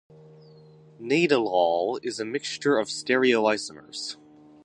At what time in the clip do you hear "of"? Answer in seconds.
2.79-2.87